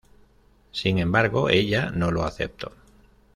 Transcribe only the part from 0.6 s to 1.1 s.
Sin